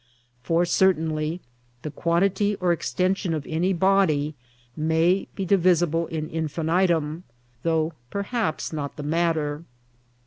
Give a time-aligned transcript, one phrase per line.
[0.41, 1.41] For certainly
[1.83, 4.33] the quantity or extension of any body
[4.75, 7.23] may be Divisible in infinitum,
[7.61, 9.63] though perhaps not the matter.